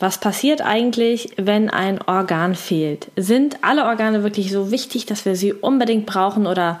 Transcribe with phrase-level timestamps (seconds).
[0.00, 3.10] was passiert eigentlich, wenn ein Organ fehlt?
[3.16, 6.80] Sind alle Organe wirklich so wichtig, dass wir sie unbedingt brauchen oder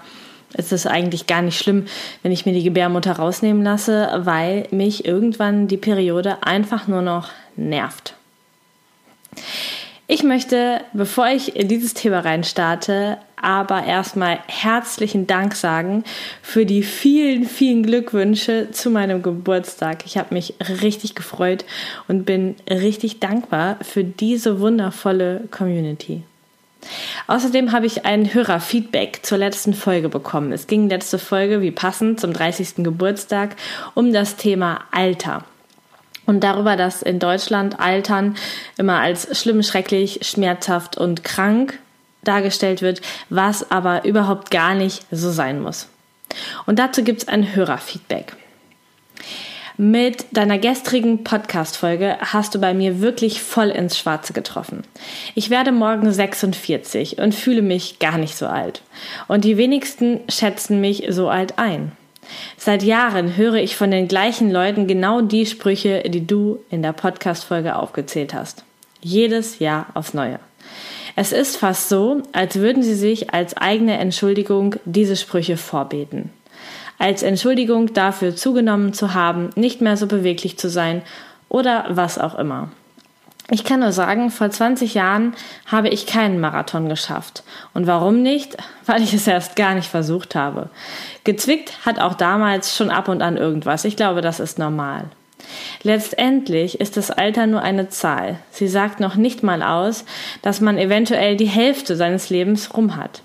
[0.54, 1.86] ist es eigentlich gar nicht schlimm,
[2.22, 7.30] wenn ich mir die Gebärmutter rausnehmen lasse, weil mich irgendwann die Periode einfach nur noch
[7.56, 8.14] nervt?
[10.06, 16.04] Ich möchte, bevor ich in dieses Thema reinstarte, aber erstmal herzlichen Dank sagen
[16.42, 20.04] für die vielen, vielen Glückwünsche zu meinem Geburtstag.
[20.06, 21.64] Ich habe mich richtig gefreut
[22.08, 26.22] und bin richtig dankbar für diese wundervolle Community.
[27.26, 30.52] Außerdem habe ich ein Hörerfeedback zur letzten Folge bekommen.
[30.52, 32.76] Es ging letzte Folge, wie passend, zum 30.
[32.76, 33.56] Geburtstag
[33.94, 35.44] um das Thema Alter
[36.28, 38.36] und darüber, dass in Deutschland Altern
[38.76, 41.78] immer als schlimm, schrecklich, schmerzhaft und krank
[42.28, 45.88] dargestellt wird, was aber überhaupt gar nicht so sein muss.
[46.66, 48.36] Und dazu gibt es ein Hörerfeedback.
[49.80, 54.82] Mit deiner gestrigen Podcast-Folge hast du bei mir wirklich voll ins Schwarze getroffen.
[55.36, 58.82] Ich werde morgen 46 und fühle mich gar nicht so alt.
[59.28, 61.92] Und die wenigsten schätzen mich so alt ein.
[62.56, 66.92] Seit Jahren höre ich von den gleichen Leuten genau die Sprüche, die du in der
[66.92, 68.64] Podcast-Folge aufgezählt hast.
[69.00, 70.40] Jedes Jahr aufs Neue.
[71.20, 76.30] Es ist fast so, als würden sie sich als eigene Entschuldigung diese Sprüche vorbeten.
[76.96, 81.02] Als Entschuldigung dafür zugenommen zu haben, nicht mehr so beweglich zu sein
[81.48, 82.68] oder was auch immer.
[83.50, 85.34] Ich kann nur sagen, vor 20 Jahren
[85.66, 87.42] habe ich keinen Marathon geschafft.
[87.74, 88.56] Und warum nicht?
[88.86, 90.70] Weil ich es erst gar nicht versucht habe.
[91.24, 93.84] Gezwickt hat auch damals schon ab und an irgendwas.
[93.84, 95.06] Ich glaube, das ist normal.
[95.82, 98.38] Letztendlich ist das Alter nur eine Zahl.
[98.50, 100.04] Sie sagt noch nicht mal aus,
[100.42, 103.22] dass man eventuell die Hälfte seines Lebens rum hat.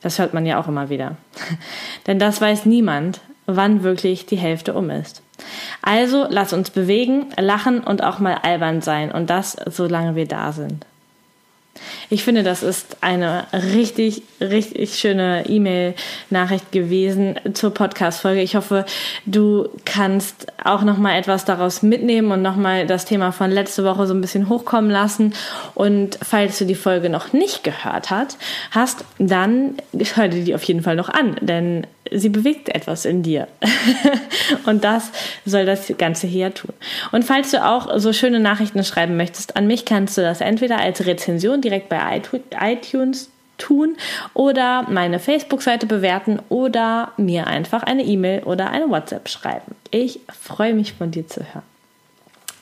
[0.00, 1.16] Das hört man ja auch immer wieder.
[2.06, 5.22] Denn das weiß niemand, wann wirklich die Hälfte um ist.
[5.82, 10.52] Also lass uns bewegen, lachen und auch mal albern sein und das, solange wir da
[10.52, 10.86] sind.
[12.10, 18.42] Ich finde, das ist eine richtig, richtig schöne E-Mail-Nachricht gewesen zur Podcast-Folge.
[18.42, 18.84] Ich hoffe,
[19.26, 23.84] du kannst auch noch mal etwas daraus mitnehmen und noch mal das Thema von letzte
[23.84, 25.34] Woche so ein bisschen hochkommen lassen.
[25.74, 28.38] Und falls du die Folge noch nicht gehört hast,
[28.70, 29.76] hast, dann
[30.14, 33.48] hör dir die auf jeden Fall noch an, denn sie bewegt etwas in dir.
[34.66, 35.10] und das
[35.44, 36.72] soll das Ganze hier tun.
[37.12, 40.78] Und falls du auch so schöne Nachrichten schreiben möchtest, an mich kannst du das entweder
[40.78, 42.22] als Rezension direkt bei
[42.60, 43.96] iTunes tun
[44.34, 49.74] oder meine Facebook-Seite bewerten oder mir einfach eine E-Mail oder eine WhatsApp schreiben.
[49.90, 51.62] Ich freue mich von dir zu hören.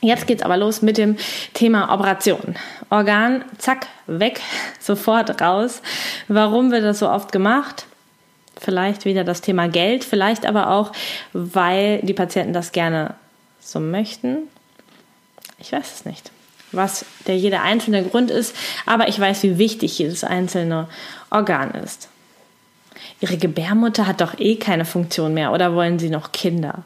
[0.01, 1.15] Jetzt geht's aber los mit dem
[1.53, 2.55] Thema Operation.
[2.89, 4.41] Organ, zack, weg,
[4.79, 5.81] sofort raus.
[6.27, 7.85] Warum wird das so oft gemacht?
[8.59, 10.91] Vielleicht wieder das Thema Geld, vielleicht aber auch,
[11.33, 13.15] weil die Patienten das gerne
[13.59, 14.43] so möchten.
[15.59, 16.31] Ich weiß es nicht,
[16.71, 18.55] was der jeder einzelne Grund ist,
[18.85, 20.87] aber ich weiß, wie wichtig jedes einzelne
[21.29, 22.09] Organ ist.
[23.21, 26.83] Ihre Gebärmutter hat doch eh keine Funktion mehr oder wollen Sie noch Kinder?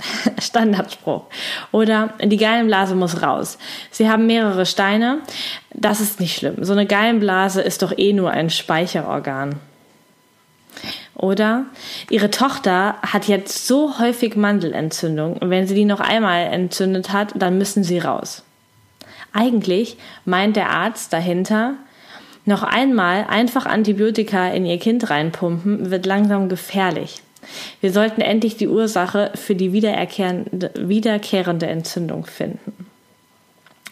[0.40, 1.24] Standardspruch.
[1.72, 3.58] Oder die Gallenblase muss raus.
[3.90, 5.18] Sie haben mehrere Steine.
[5.74, 6.64] Das ist nicht schlimm.
[6.64, 9.56] So eine Gallenblase ist doch eh nur ein Speicherorgan.
[11.14, 11.64] Oder
[12.10, 17.32] ihre Tochter hat jetzt so häufig Mandelentzündung und wenn sie die noch einmal entzündet hat,
[17.34, 18.44] dann müssen sie raus.
[19.32, 21.74] Eigentlich meint der Arzt dahinter,
[22.44, 27.20] noch einmal einfach Antibiotika in ihr Kind reinpumpen, wird langsam gefährlich.
[27.80, 32.86] Wir sollten endlich die Ursache für die wiederkehrende Entzündung finden.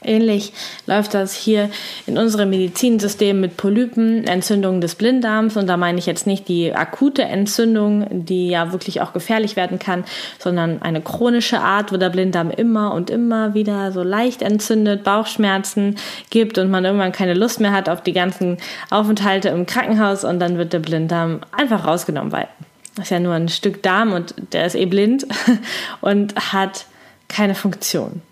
[0.03, 0.53] Ähnlich
[0.87, 1.71] läuft das hier
[2.07, 5.57] in unserem Medizinsystem mit Polypen, Entzündungen des Blinddarms.
[5.57, 9.79] Und da meine ich jetzt nicht die akute Entzündung, die ja wirklich auch gefährlich werden
[9.79, 10.05] kann,
[10.39, 15.97] sondern eine chronische Art, wo der Blinddarm immer und immer wieder so leicht entzündet, Bauchschmerzen
[16.31, 18.59] gibt und man irgendwann keine Lust mehr hat auf die ganzen
[18.91, 22.49] Aufenthalte im Krankenhaus und dann wird der Blinddarm einfach rausgenommen, weil
[22.97, 25.27] das ist ja nur ein Stück Darm und der ist eh blind
[26.01, 26.87] und hat
[27.29, 28.23] keine Funktion.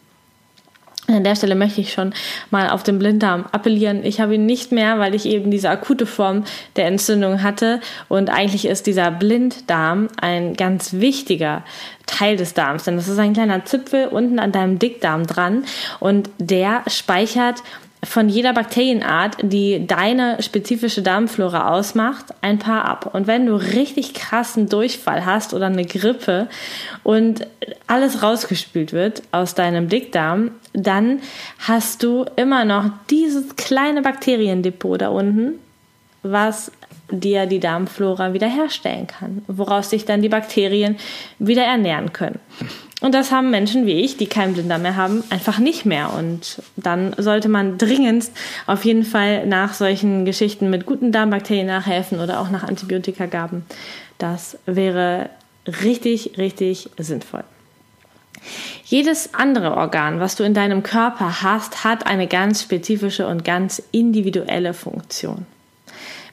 [1.07, 2.15] An der Stelle möchte ich schon
[2.51, 4.05] mal auf den Blinddarm appellieren.
[4.05, 6.45] Ich habe ihn nicht mehr, weil ich eben diese akute Form
[6.77, 7.81] der Entzündung hatte.
[8.09, 11.63] Und eigentlich ist dieser Blinddarm ein ganz wichtiger
[12.07, 15.65] Teil des Darms, denn das ist ein kleiner Zipfel unten an deinem Dickdarm dran
[16.01, 17.63] und der speichert
[18.05, 23.11] von jeder Bakterienart, die deine spezifische Darmflora ausmacht, ein paar ab.
[23.13, 26.49] Und wenn du richtig krassen Durchfall hast oder eine Grippe
[27.03, 27.47] und
[27.87, 31.21] alles rausgespült wird aus deinem Dickdarm, dann
[31.59, 35.55] hast du immer noch dieses kleine Bakteriendepot da unten,
[36.23, 36.73] was
[37.15, 40.97] dir die Darmflora wiederherstellen kann, woraus sich dann die Bakterien
[41.39, 42.41] wieder ernähren können.
[43.01, 46.15] Und das haben Menschen wie ich, die keinen Blinddarm mehr haben, einfach nicht mehr.
[46.15, 48.31] Und dann sollte man dringend
[48.67, 53.67] auf jeden Fall nach solchen Geschichten mit guten Darmbakterien nachhelfen oder auch nach Antibiotikagaben.
[54.19, 55.29] Das wäre
[55.67, 57.45] richtig, richtig sinnvoll.
[58.85, 63.83] Jedes andere Organ, was du in deinem Körper hast, hat eine ganz spezifische und ganz
[63.93, 65.47] individuelle Funktion.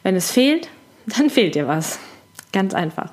[0.04, 0.68] Wenn es fehlt,
[1.06, 2.00] dann fehlt dir was.
[2.52, 3.12] Ganz einfach.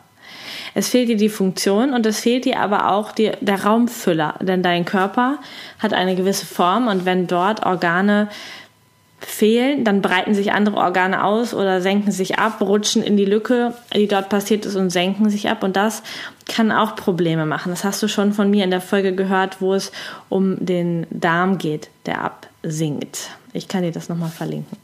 [0.74, 4.62] Es fehlt dir die Funktion und es fehlt dir aber auch die, der Raumfüller, denn
[4.62, 5.38] dein Körper
[5.78, 8.28] hat eine gewisse Form und wenn dort Organe
[9.20, 13.74] fehlen, dann breiten sich andere Organe aus oder senken sich ab, rutschen in die Lücke,
[13.94, 16.02] die dort passiert ist und senken sich ab und das
[16.46, 17.70] kann auch Probleme machen.
[17.70, 19.90] Das hast du schon von mir in der Folge gehört, wo es
[20.28, 23.30] um den Darm geht, der absinkt.
[23.52, 24.76] Ich kann dir das nochmal verlinken.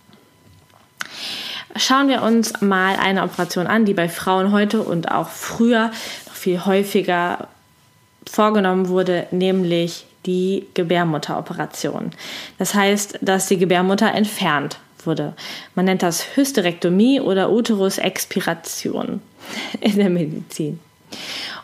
[1.76, 5.90] Schauen wir uns mal eine Operation an, die bei Frauen heute und auch früher
[6.26, 7.48] noch viel häufiger
[8.26, 12.12] vorgenommen wurde, nämlich die Gebärmutteroperation.
[12.58, 15.34] Das heißt, dass die Gebärmutter entfernt wurde.
[15.74, 19.20] Man nennt das Hysterektomie oder Uterusexpiration
[19.80, 20.80] in der Medizin.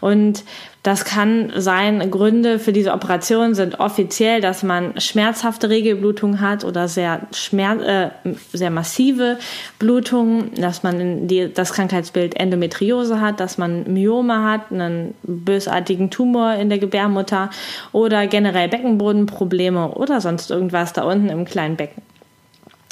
[0.00, 0.44] Und
[0.82, 6.88] das kann sein, Gründe für diese Operation sind offiziell, dass man schmerzhafte Regelblutung hat oder
[6.88, 8.10] sehr, schmerz, äh,
[8.54, 9.38] sehr massive
[9.78, 16.54] Blutungen, dass man die, das Krankheitsbild Endometriose hat, dass man Myome hat, einen bösartigen Tumor
[16.54, 17.50] in der Gebärmutter
[17.92, 22.02] oder generell Beckenbodenprobleme oder sonst irgendwas da unten im kleinen Becken.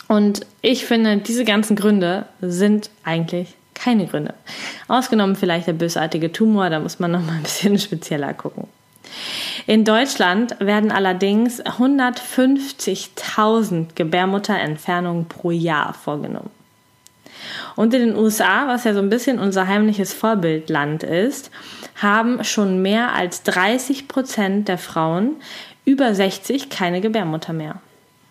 [0.09, 4.35] Und ich finde, diese ganzen Gründe sind eigentlich keine Gründe.
[4.89, 8.67] Ausgenommen vielleicht der bösartige Tumor, da muss man noch mal ein bisschen spezieller gucken.
[9.67, 16.51] In Deutschland werden allerdings 150.000 Gebärmutterentfernungen pro Jahr vorgenommen.
[17.77, 21.53] Und in den USA, was ja so ein bisschen unser heimliches Vorbildland ist,
[21.97, 25.37] haben schon mehr als 30 Prozent der Frauen
[25.85, 27.81] über 60 keine Gebärmutter mehr.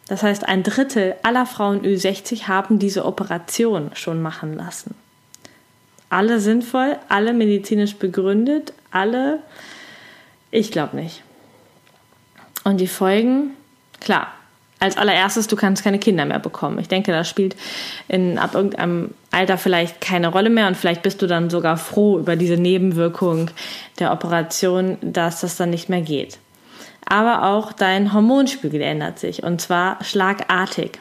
[0.07, 4.95] Das heißt, ein Drittel aller Frauen über 60 haben diese Operation schon machen lassen
[6.09, 9.39] alle sinnvoll, alle medizinisch begründet, alle,
[10.51, 11.23] ich glaube nicht.
[12.63, 13.51] Und die Folgen,
[13.99, 14.27] klar,
[14.79, 16.77] als allererstes, du kannst keine Kinder mehr bekommen.
[16.79, 17.55] Ich denke, das spielt
[18.07, 22.19] in, ab irgendeinem Alter vielleicht keine Rolle mehr und vielleicht bist du dann sogar froh
[22.19, 23.49] über diese Nebenwirkung
[23.99, 26.37] der Operation, dass das dann nicht mehr geht.
[27.05, 30.99] Aber auch dein Hormonspiegel ändert sich und zwar schlagartig.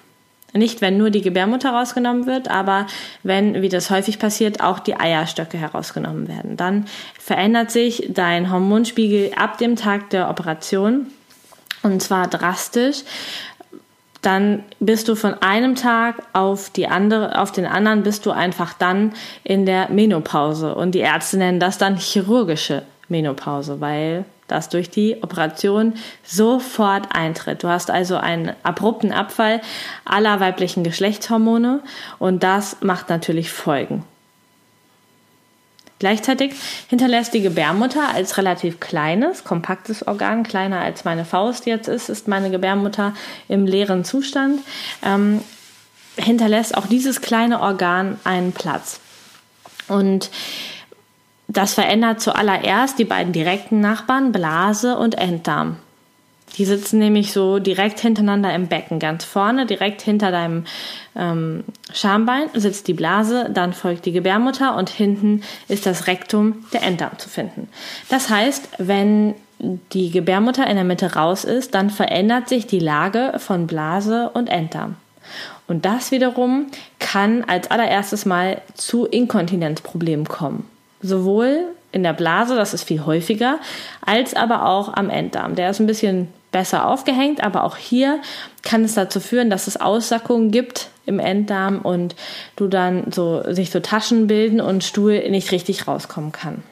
[0.57, 2.87] Nicht, wenn nur die Gebärmutter rausgenommen wird, aber
[3.23, 6.57] wenn, wie das häufig passiert, auch die Eierstöcke herausgenommen werden.
[6.57, 6.87] Dann
[7.19, 11.07] verändert sich dein Hormonspiegel ab dem Tag der Operation
[11.83, 13.03] und zwar drastisch.
[14.23, 18.73] Dann bist du von einem Tag auf die andere, auf den anderen bist du einfach
[18.73, 19.13] dann
[19.45, 20.75] in der Menopause.
[20.75, 27.63] Und die Ärzte nennen das dann chirurgische Menopause, weil das durch die Operation sofort eintritt.
[27.63, 29.61] Du hast also einen abrupten Abfall
[30.05, 31.81] aller weiblichen Geschlechtshormone
[32.19, 34.05] und das macht natürlich Folgen.
[35.99, 36.53] Gleichzeitig
[36.89, 42.29] hinterlässt die Gebärmutter als relativ kleines, kompaktes Organ, kleiner als meine Faust jetzt ist, ist
[42.29, 43.15] meine Gebärmutter
[43.49, 44.61] im leeren Zustand,
[45.03, 45.41] ähm,
[46.19, 49.01] hinterlässt auch dieses kleine Organ einen Platz.
[49.89, 50.31] Und
[51.57, 55.77] das verändert zuallererst die beiden direkten Nachbarn, Blase und Enddarm.
[56.59, 58.99] Die sitzen nämlich so direkt hintereinander im Becken.
[58.99, 60.65] Ganz vorne, direkt hinter deinem
[61.15, 66.83] ähm, Schambein, sitzt die Blase, dann folgt die Gebärmutter und hinten ist das Rektum, der
[66.83, 67.69] Enddarm zu finden.
[68.09, 73.35] Das heißt, wenn die Gebärmutter in der Mitte raus ist, dann verändert sich die Lage
[73.39, 74.97] von Blase und Enddarm.
[75.67, 76.67] Und das wiederum
[76.99, 83.59] kann als allererstes mal zu Inkontinenzproblemen kommen sowohl in der Blase, das ist viel häufiger,
[84.05, 85.55] als aber auch am Enddarm.
[85.55, 88.21] Der ist ein bisschen besser aufgehängt, aber auch hier
[88.63, 92.15] kann es dazu führen, dass es Aussackungen gibt im Enddarm und
[92.57, 96.63] du dann so sich so Taschen bilden und Stuhl nicht richtig rauskommen kann.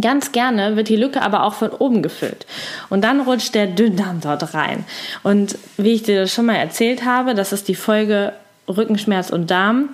[0.00, 2.46] Ganz gerne wird die Lücke aber auch von oben gefüllt.
[2.90, 4.84] Und dann rutscht der Dünndarm dort rein.
[5.22, 8.32] Und wie ich dir das schon mal erzählt habe, das ist die Folge
[8.68, 9.90] Rückenschmerz und Darm,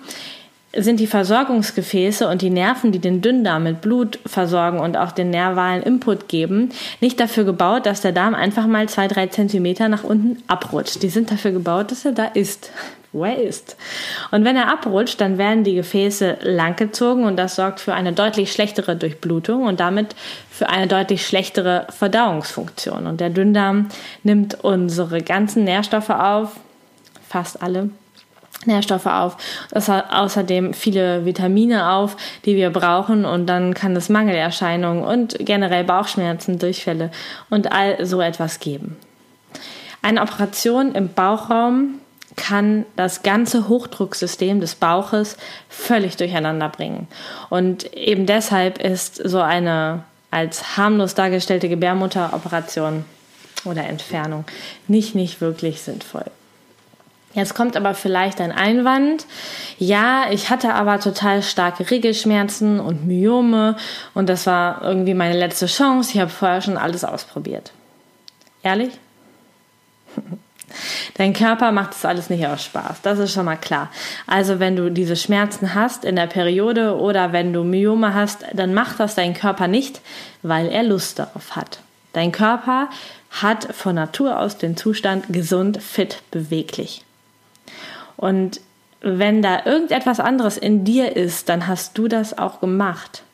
[0.76, 5.30] sind die Versorgungsgefäße und die Nerven, die den Dünndarm mit Blut versorgen und auch den
[5.30, 10.04] nervalen Input geben, nicht dafür gebaut, dass der Darm einfach mal zwei, drei Zentimeter nach
[10.04, 11.02] unten abrutscht.
[11.02, 12.70] Die sind dafür gebaut, dass er da ist,
[13.12, 13.76] wo er ist.
[14.30, 18.50] Und wenn er abrutscht, dann werden die Gefäße langgezogen und das sorgt für eine deutlich
[18.50, 20.16] schlechtere Durchblutung und damit
[20.50, 23.06] für eine deutlich schlechtere Verdauungsfunktion.
[23.06, 23.88] Und der Dünndarm
[24.22, 26.52] nimmt unsere ganzen Nährstoffe auf,
[27.28, 27.90] fast alle,
[28.66, 29.36] Nährstoffe auf,
[29.72, 36.58] außerdem viele Vitamine auf, die wir brauchen und dann kann es Mangelerscheinungen und generell Bauchschmerzen,
[36.58, 37.10] Durchfälle
[37.50, 38.96] und all so etwas geben.
[40.02, 42.00] Eine Operation im Bauchraum
[42.36, 45.36] kann das ganze Hochdrucksystem des Bauches
[45.68, 47.06] völlig durcheinander bringen.
[47.50, 53.04] Und eben deshalb ist so eine als harmlos dargestellte Gebärmutteroperation
[53.64, 54.44] oder Entfernung
[54.88, 56.24] nicht, nicht wirklich sinnvoll.
[57.34, 59.26] Jetzt kommt aber vielleicht ein Einwand.
[59.78, 63.76] Ja, ich hatte aber total starke Regelschmerzen und Myome
[64.14, 66.10] und das war irgendwie meine letzte Chance.
[66.12, 67.72] Ich habe vorher schon alles ausprobiert.
[68.62, 68.92] Ehrlich?
[71.14, 73.02] Dein Körper macht das alles nicht aus Spaß.
[73.02, 73.90] Das ist schon mal klar.
[74.26, 78.72] Also wenn du diese Schmerzen hast in der Periode oder wenn du Myome hast, dann
[78.74, 80.00] macht das dein Körper nicht,
[80.42, 81.80] weil er Lust darauf hat.
[82.12, 82.88] Dein Körper
[83.30, 87.04] hat von Natur aus den Zustand gesund, fit, beweglich.
[88.22, 88.60] Und
[89.00, 93.24] wenn da irgendetwas anderes in dir ist, dann hast du das auch gemacht.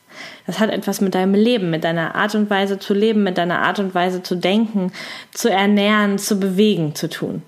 [0.46, 3.60] Das hat etwas mit deinem Leben, mit deiner Art und Weise zu leben, mit deiner
[3.60, 4.90] Art und Weise zu denken,
[5.30, 7.42] zu ernähren, zu bewegen zu tun.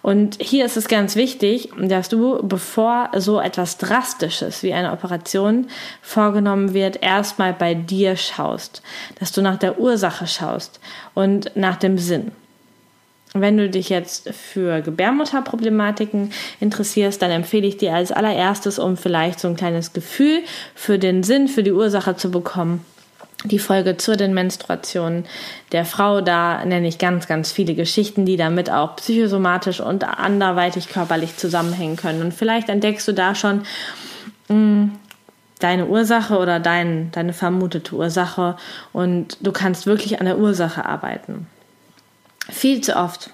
[0.00, 5.66] Und hier ist es ganz wichtig, dass du, bevor so etwas Drastisches wie eine Operation
[6.02, 8.80] vorgenommen wird, erstmal bei dir schaust,
[9.18, 10.78] dass du nach der Ursache schaust
[11.14, 12.30] und nach dem Sinn.
[13.32, 19.38] Wenn du dich jetzt für Gebärmutterproblematiken interessierst, dann empfehle ich dir als allererstes, um vielleicht
[19.38, 20.40] so ein kleines Gefühl
[20.74, 22.84] für den Sinn, für die Ursache zu bekommen,
[23.44, 25.26] die Folge zu den Menstruationen
[25.70, 26.22] der Frau.
[26.22, 31.96] Da nenne ich ganz, ganz viele Geschichten, die damit auch psychosomatisch und anderweitig körperlich zusammenhängen
[31.96, 32.22] können.
[32.22, 33.60] Und vielleicht entdeckst du da schon
[34.48, 34.92] mh, hm,
[35.60, 38.56] deine Ursache oder dein, deine vermutete Ursache
[38.92, 41.46] und du kannst wirklich an der Ursache arbeiten.
[42.50, 43.30] Viel zu oft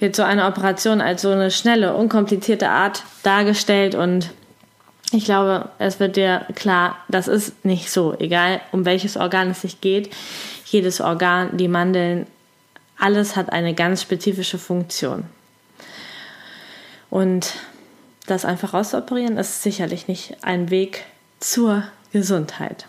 [0.00, 4.30] wird so eine Operation als so eine schnelle, unkomplizierte Art dargestellt und
[5.12, 9.60] ich glaube, es wird dir klar, das ist nicht so, egal um welches Organ es
[9.60, 10.12] sich geht.
[10.66, 12.26] Jedes Organ, die Mandeln,
[12.98, 15.24] alles hat eine ganz spezifische Funktion.
[17.10, 17.52] Und
[18.26, 21.04] das einfach rauszuoperieren, ist sicherlich nicht ein Weg
[21.38, 22.86] zur Gesundheit.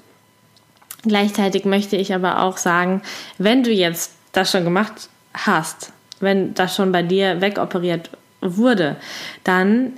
[1.03, 3.03] Gleichzeitig möchte ich aber auch sagen,
[3.37, 8.09] wenn du jetzt das schon gemacht hast, wenn das schon bei dir wegoperiert
[8.41, 8.95] wurde,
[9.43, 9.93] dann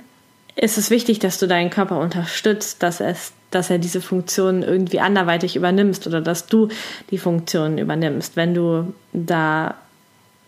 [0.56, 5.00] ist es wichtig, dass du deinen Körper unterstützt, dass es dass er diese Funktionen irgendwie
[5.00, 6.68] anderweitig übernimmst oder dass du
[7.10, 8.36] die Funktionen übernimmst.
[8.36, 9.74] Wenn du da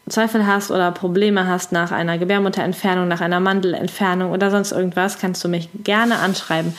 [0.09, 5.43] Zweifel hast oder Probleme hast nach einer Gebärmutterentfernung, nach einer Mandelentfernung oder sonst irgendwas, kannst
[5.45, 6.75] du mich gerne anschreiben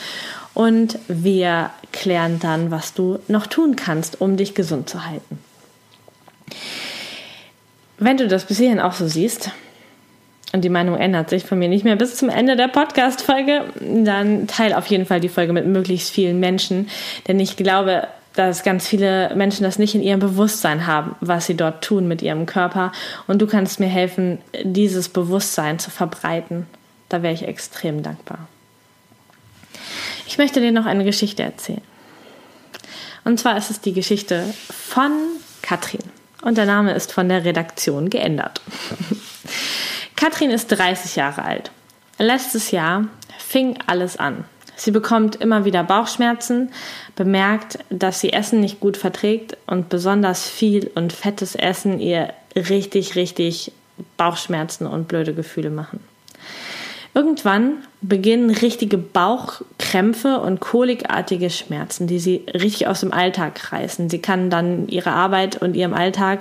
[0.54, 5.38] und wir klären dann, was du noch tun kannst, um dich gesund zu halten.
[8.04, 9.52] Wenn du das bis hierhin auch so siehst,
[10.52, 14.48] und die Meinung ändert sich von mir nicht mehr bis zum Ende der Podcast-Folge, dann
[14.48, 16.88] teile auf jeden Fall die Folge mit möglichst vielen Menschen,
[17.28, 21.56] denn ich glaube, dass ganz viele Menschen das nicht in ihrem Bewusstsein haben, was sie
[21.56, 22.90] dort tun mit ihrem Körper.
[23.28, 26.66] Und du kannst mir helfen, dieses Bewusstsein zu verbreiten.
[27.08, 28.48] Da wäre ich extrem dankbar.
[30.26, 31.82] Ich möchte dir noch eine Geschichte erzählen.
[33.24, 35.12] Und zwar ist es die Geschichte von
[35.60, 36.00] Katrin
[36.42, 38.60] und der Name ist von der Redaktion geändert.
[40.16, 41.70] Katrin ist 30 Jahre alt.
[42.18, 43.06] Letztes Jahr
[43.38, 44.44] fing alles an.
[44.76, 46.70] Sie bekommt immer wieder Bauchschmerzen,
[47.14, 53.14] bemerkt, dass sie Essen nicht gut verträgt und besonders viel und fettes Essen ihr richtig,
[53.14, 53.72] richtig
[54.16, 56.00] Bauchschmerzen und blöde Gefühle machen.
[57.14, 64.08] Irgendwann beginnen richtige Bauchkrämpfe und kolikartige Schmerzen, die sie richtig aus dem Alltag reißen.
[64.08, 66.40] Sie kann dann ihrer Arbeit und ihrem Alltag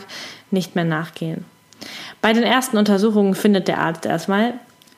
[0.49, 1.43] nicht mehr nachgehen.
[2.21, 4.53] Bei den ersten Untersuchungen findet der Arzt erstmal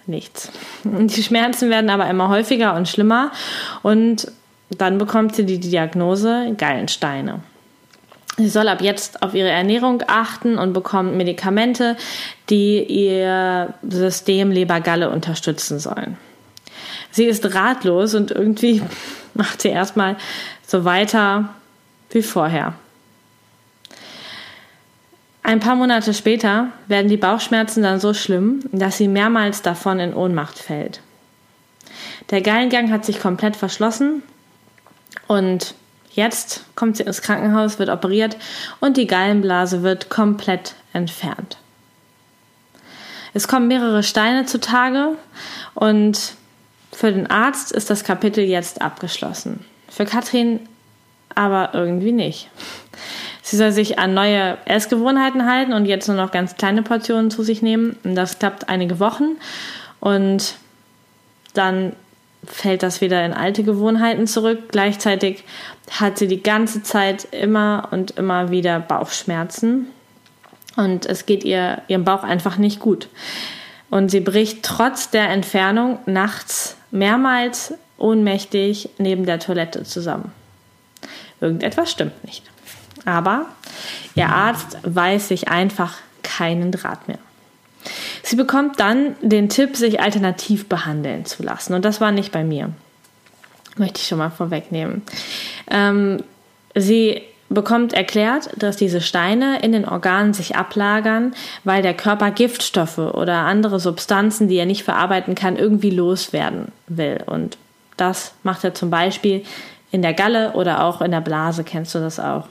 [0.05, 0.51] nichts.
[0.83, 3.31] Die Schmerzen werden aber immer häufiger und schlimmer
[3.81, 4.31] und
[4.77, 7.41] dann bekommt sie die Diagnose Gallensteine.
[8.37, 11.95] Sie soll ab jetzt auf ihre Ernährung achten und bekommt Medikamente,
[12.49, 16.17] die ihr System Lebergalle unterstützen sollen.
[17.11, 18.81] Sie ist ratlos und irgendwie
[19.35, 20.17] macht sie erstmal
[20.65, 21.49] so weiter
[22.09, 22.73] wie vorher.
[25.43, 30.13] Ein paar Monate später werden die Bauchschmerzen dann so schlimm, dass sie mehrmals davon in
[30.13, 31.01] Ohnmacht fällt.
[32.29, 34.23] Der Gallengang hat sich komplett verschlossen
[35.27, 35.75] und
[36.13, 38.38] jetzt kommt sie ins Krankenhaus, wird operiert
[38.79, 41.58] und die Gallenblase wird komplett entfernt.
[43.34, 45.17] Es kommen mehrere Steine zutage
[45.74, 46.36] und
[46.91, 49.65] für den Arzt ist das Kapitel jetzt abgeschlossen.
[49.89, 50.60] Für Katrin
[51.36, 52.50] aber irgendwie nicht.
[53.41, 57.43] Sie soll sich an neue Essgewohnheiten halten und jetzt nur noch ganz kleine Portionen zu
[57.43, 57.98] sich nehmen.
[58.03, 59.38] Das klappt einige Wochen
[60.00, 60.55] und
[61.53, 61.93] dann
[62.45, 64.69] fällt das wieder in alte Gewohnheiten zurück.
[64.71, 65.43] Gleichzeitig
[65.91, 69.88] hat sie die ganze Zeit immer und immer wieder Bauchschmerzen
[70.75, 73.07] und es geht ihr ihrem Bauch einfach nicht gut.
[73.89, 80.31] Und sie bricht trotz der Entfernung nachts mehrmals ohnmächtig neben der Toilette zusammen.
[81.39, 82.43] Irgendetwas stimmt nicht.
[83.05, 83.47] Aber
[84.15, 87.19] ihr Arzt weiß sich einfach keinen Draht mehr.
[88.33, 91.75] Sie bekommt dann den Tipp, sich alternativ behandeln zu lassen.
[91.75, 92.71] Und das war nicht bei mir.
[93.77, 95.03] Möchte ich schon mal vorwegnehmen.
[95.69, 96.23] Ähm,
[96.73, 102.97] sie bekommt erklärt, dass diese Steine in den Organen sich ablagern, weil der Körper Giftstoffe
[102.97, 107.21] oder andere Substanzen, die er nicht verarbeiten kann, irgendwie loswerden will.
[107.27, 107.59] Und
[107.97, 109.45] das macht er zum Beispiel
[109.91, 112.47] in der Galle oder auch in der Blase, kennst du das auch.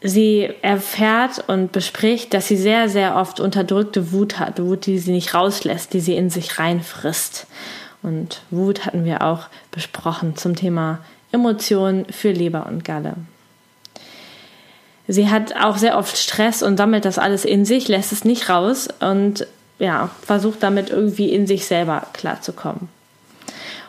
[0.00, 5.10] Sie erfährt und bespricht, dass sie sehr, sehr oft unterdrückte Wut hat, Wut, die sie
[5.10, 7.46] nicht rauslässt, die sie in sich reinfrisst.
[8.02, 11.00] Und Wut hatten wir auch besprochen zum Thema
[11.32, 13.14] Emotionen für Leber und Galle.
[15.08, 18.48] Sie hat auch sehr oft Stress und sammelt das alles in sich, lässt es nicht
[18.48, 19.46] raus und
[19.78, 22.88] ja, versucht damit irgendwie in sich selber klarzukommen.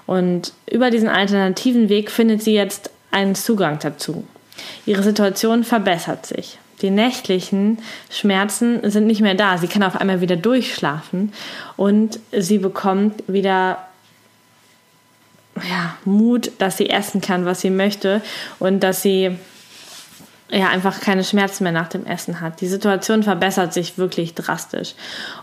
[0.08, 4.26] Und über diesen alternativen Weg findet sie jetzt einen Zugang dazu.
[4.86, 6.58] Ihre Situation verbessert sich.
[6.82, 9.58] Die nächtlichen Schmerzen sind nicht mehr da.
[9.58, 11.34] Sie kann auf einmal wieder durchschlafen
[11.76, 13.80] und sie bekommt wieder
[15.70, 18.22] ja, Mut, dass sie essen kann, was sie möchte
[18.60, 19.36] und dass sie
[20.52, 22.62] ja einfach keine Schmerzen mehr nach dem Essen hat.
[22.62, 24.96] Die Situation verbessert sich wirklich drastisch.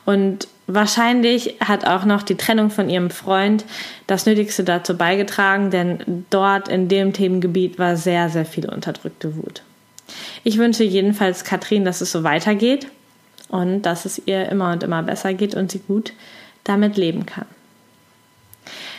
[0.04, 3.64] Und wahrscheinlich hat auch noch die Trennung von ihrem Freund
[4.06, 9.62] das Nötigste dazu beigetragen, denn dort in dem Themengebiet war sehr, sehr viel unterdrückte Wut.
[10.44, 12.86] Ich wünsche jedenfalls Katrin, dass es so weitergeht
[13.48, 16.12] und dass es ihr immer und immer besser geht und sie gut
[16.64, 17.46] damit leben kann.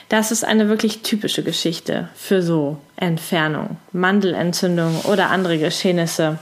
[0.10, 6.40] Das ist eine wirklich typische Geschichte für so Entfernung, Mandelentzündung oder andere Geschehnisse,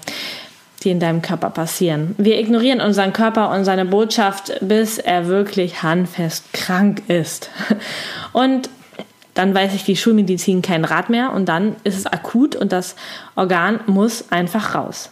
[0.86, 2.16] die in deinem Körper passieren.
[2.18, 7.50] Wir ignorieren unseren Körper und seine Botschaft, bis er wirklich handfest krank ist.
[8.32, 8.70] Und
[9.34, 12.96] dann weiß ich die Schulmedizin keinen Rat mehr und dann ist es akut und das
[13.36, 15.10] Organ muss einfach raus.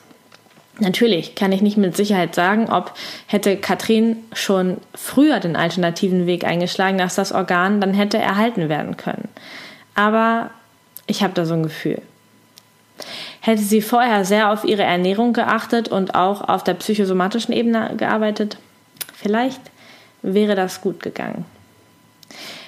[0.80, 2.94] Natürlich kann ich nicht mit Sicherheit sagen, ob
[3.28, 8.98] hätte Katrin schon früher den alternativen Weg eingeschlagen, dass das Organ dann hätte erhalten werden
[8.98, 9.30] können.
[9.94, 10.50] Aber
[11.06, 12.02] ich habe da so ein Gefühl.
[13.46, 18.56] Hätte sie vorher sehr auf ihre Ernährung geachtet und auch auf der psychosomatischen Ebene gearbeitet,
[19.14, 19.60] vielleicht
[20.22, 21.44] wäre das gut gegangen.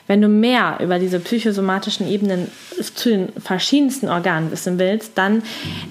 [0.07, 2.51] Wenn du mehr über diese psychosomatischen Ebenen
[2.93, 5.43] zu den verschiedensten Organen wissen willst, dann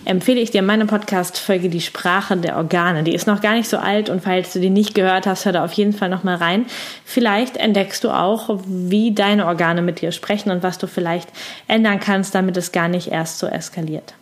[0.05, 3.05] empfehle ich dir meine Podcast-Folge Die Sprache der Organe.
[3.05, 5.53] Die ist noch gar nicht so alt und falls du die nicht gehört hast, hör
[5.53, 6.66] da auf jeden Fall nochmal rein.
[7.07, 11.31] Vielleicht entdeckst du auch, wie deine Organe mit dir sprechen und was du vielleicht
[11.68, 14.12] ändern kannst, damit es gar nicht erst so eskaliert.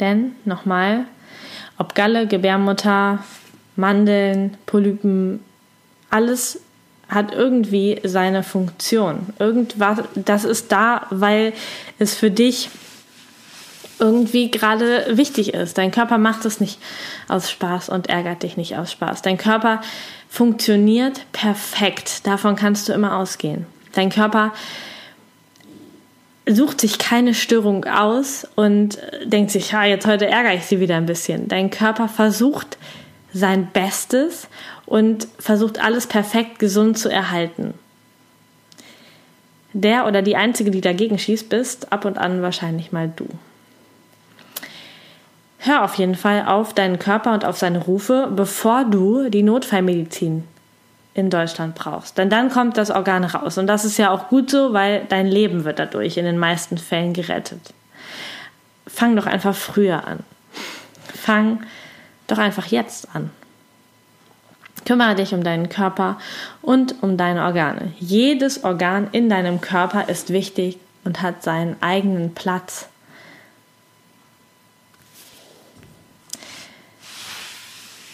[0.00, 1.04] Denn nochmal,
[1.78, 3.20] ob Galle, Gebärmutter,
[3.76, 5.44] Mandeln, Polypen,
[6.10, 6.60] alles
[7.08, 9.26] hat irgendwie seine Funktion.
[9.38, 11.52] Irgendwas, das ist da, weil
[11.98, 12.70] es für dich
[13.98, 15.76] irgendwie gerade wichtig ist.
[15.76, 16.78] Dein Körper macht es nicht
[17.28, 19.22] aus Spaß und ärgert dich nicht aus Spaß.
[19.22, 19.82] Dein Körper
[20.28, 22.26] funktioniert perfekt.
[22.26, 23.66] Davon kannst du immer ausgehen.
[23.92, 24.52] Dein Körper
[26.54, 30.96] sucht sich keine Störung aus und denkt sich, ja, jetzt heute ärgere ich sie wieder
[30.96, 31.48] ein bisschen.
[31.48, 32.78] Dein Körper versucht
[33.32, 34.48] sein Bestes
[34.86, 37.74] und versucht alles perfekt gesund zu erhalten.
[39.72, 43.26] Der oder die Einzige, die dagegen schießt, bist ab und an wahrscheinlich mal du.
[45.58, 50.44] Hör auf jeden Fall auf deinen Körper und auf seine Rufe, bevor du die Notfallmedizin
[51.14, 52.18] in Deutschland brauchst.
[52.18, 53.58] Denn dann kommt das Organ raus.
[53.58, 56.78] Und das ist ja auch gut so, weil dein Leben wird dadurch in den meisten
[56.78, 57.74] Fällen gerettet.
[58.86, 60.20] Fang doch einfach früher an.
[61.14, 61.62] Fang
[62.26, 63.30] doch einfach jetzt an.
[64.84, 66.18] Kümmere dich um deinen Körper
[66.62, 67.92] und um deine Organe.
[67.98, 72.88] Jedes Organ in deinem Körper ist wichtig und hat seinen eigenen Platz.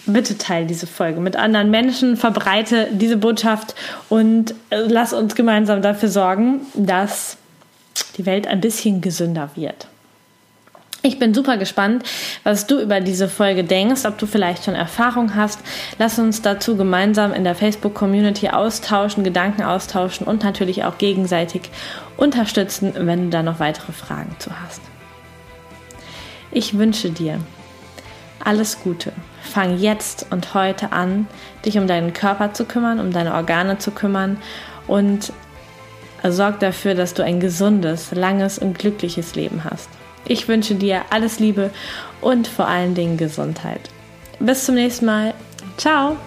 [0.06, 3.74] Bitte teile diese Folge mit anderen Menschen, verbreite diese Botschaft
[4.08, 7.36] und äh, lass uns gemeinsam dafür sorgen, dass
[8.16, 9.88] die Welt ein bisschen gesünder wird.
[11.02, 12.02] Ich bin super gespannt,
[12.42, 15.60] was du über diese Folge denkst, ob du vielleicht schon Erfahrung hast.
[15.98, 21.70] Lass uns dazu gemeinsam in der Facebook-Community austauschen, Gedanken austauschen und natürlich auch gegenseitig
[22.16, 24.80] unterstützen, wenn du da noch weitere Fragen zu hast.
[26.50, 27.38] Ich wünsche dir
[28.42, 29.12] alles Gute.
[29.56, 31.26] Fang jetzt und heute an,
[31.64, 34.36] dich um deinen Körper zu kümmern, um deine Organe zu kümmern
[34.86, 35.32] und
[36.22, 39.88] sorg dafür, dass du ein gesundes, langes und glückliches Leben hast.
[40.26, 41.70] Ich wünsche dir alles Liebe
[42.20, 43.88] und vor allen Dingen Gesundheit.
[44.40, 45.32] Bis zum nächsten Mal.
[45.78, 46.18] Ciao!